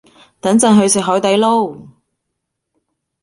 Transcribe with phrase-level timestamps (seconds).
[0.39, 1.87] 等陣去食海地撈